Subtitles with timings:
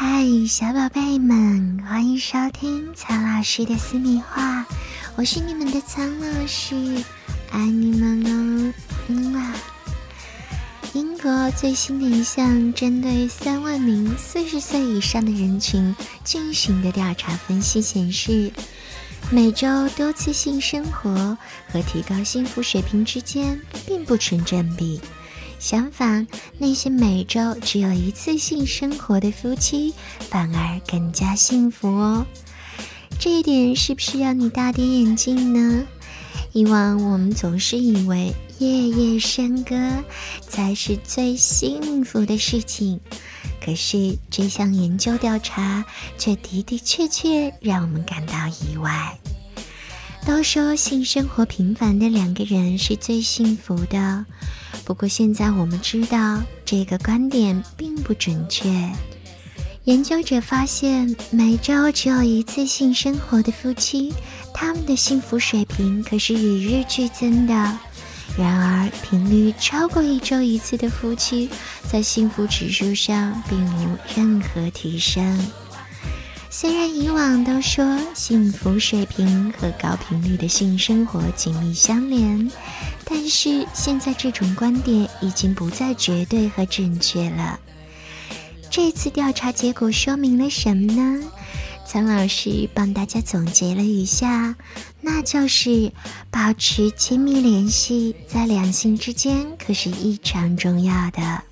[0.00, 4.64] 嗨，小宝贝们，欢迎收听苍老师的私密话，
[5.16, 6.76] 我是你们的苍老师，
[7.50, 8.72] 爱你们哦，
[9.08, 9.56] 嗯啊。
[10.92, 15.92] 英国最新的一项针对三万名四十岁以上的人群
[16.22, 18.52] 进行的调查分析显示，
[19.32, 21.36] 每周多次性生活
[21.72, 25.00] 和提高幸福水平之间并不成正比。
[25.58, 26.26] 相反，
[26.56, 32.26] 那些每周只有一次性生活的夫妻反而更加幸福哦。
[33.18, 35.84] 这一点是不是让你大跌眼镜呢？
[36.52, 40.02] 以往我们总是以为夜夜笙歌
[40.40, 43.00] 才是最幸福的事情，
[43.64, 45.84] 可是这项研究调查
[46.16, 49.18] 却的的确确让我们感到意外。
[50.26, 54.24] 都说性生活频繁的两个人是最幸福的。
[54.88, 58.70] 不过现在我们知道，这个观点并不准确。
[59.84, 64.10] 研究者发现，每周只有一次性生活的夫妻，
[64.54, 67.52] 他们的幸福水平可是与日俱增的。
[68.38, 71.50] 然而，频率超过一周一次的夫妻，
[71.86, 75.38] 在幸福指数上并无任何提升。
[76.48, 82.50] 虽然以往都说幸福水平和高频率的性生活紧密相连，
[83.10, 87.58] 但是现在这种观点已经不再绝对和准确了。
[88.70, 91.24] 这次调查结果说明了什么呢？
[91.86, 94.54] 苍老师帮大家总结了一下，
[95.00, 95.90] 那就是
[96.30, 101.42] 保持亲密联系在两性之间可是异常重要的。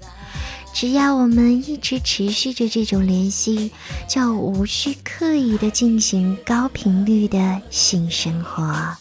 [0.75, 3.71] 只要我们一直持续着这种联系，
[4.07, 8.95] 就无需刻意的进行高频率的性生活。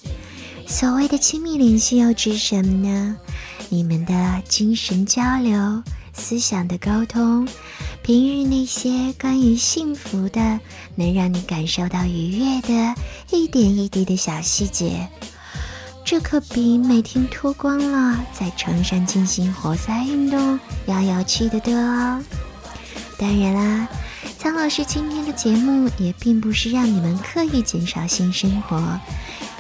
[0.68, 3.18] 所谓的亲密联系又指什么呢？
[3.70, 5.84] 你们的精神交流、
[6.14, 7.48] 思想的沟通，
[8.02, 10.59] 平日那些关于幸福的、
[10.96, 12.96] 能让你感受到愉悦的
[13.31, 15.08] 一点一滴的小细节。
[16.03, 22.22] 这可比每天脱光了在床上进行活塞运动要有趣的多哦。
[23.18, 23.88] 当然啦，
[24.38, 29.00] 苍老师今天的节目也并不是让你们刻意减少性生活，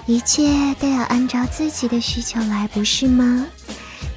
[0.07, 3.45] 一切都要按照自己的需求来，不是吗？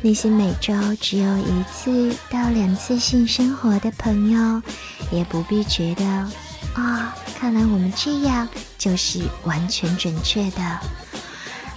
[0.03, 4.63] 那些每周只有一次到两次性生活的朋友，
[5.11, 6.05] 也不必觉得
[6.75, 10.81] 啊，看来我们这样就是完全准确的。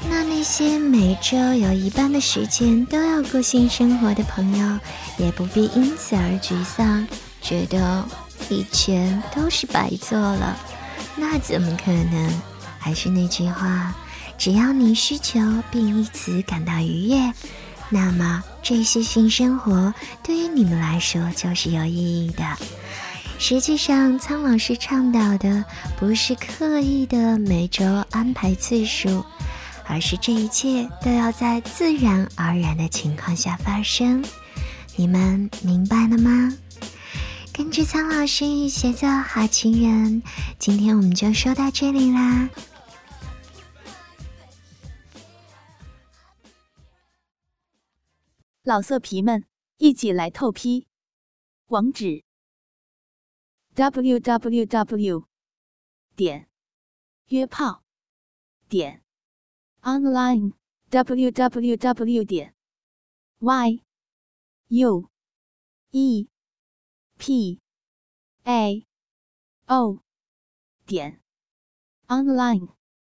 [0.10, 4.80] 那那些每周有一半的时间都要过性生活的朋友，
[5.18, 7.08] 也不必因此而沮丧，
[7.42, 8.06] 觉得
[8.50, 10.58] 以前都是白做了。
[11.16, 12.30] 那怎么可能？
[12.81, 13.96] 还是那句话，
[14.38, 15.40] 只要你需求
[15.72, 17.31] 并因此感到愉悦，
[17.90, 19.94] 那么这些性生活
[20.24, 22.44] 对于你们来说就是有意义的。
[23.38, 25.64] 实际上，苍老师倡导的
[26.00, 29.24] 不是刻意的每周安排次数。
[29.88, 34.24] 而是这一切都要在自然而然的情况下发生，
[34.96, 36.53] 你们明白了吗？
[37.53, 40.23] 跟着苍老师学做好情人，
[40.57, 42.50] 今天我们就说到这里啦。
[48.63, 49.45] 老色皮们，
[49.78, 50.88] 一起来透批，
[51.67, 52.23] 网址
[53.75, 55.28] ：w w w
[56.16, 56.47] 点
[57.28, 57.83] 约炮
[58.69, 59.01] 点。
[59.81, 60.53] online
[60.89, 62.53] w w w 点
[63.39, 63.81] y
[64.68, 65.09] u
[65.89, 66.31] e
[67.22, 67.59] p
[68.46, 68.84] a
[69.68, 70.01] o
[70.88, 71.22] 点
[72.07, 72.81] online。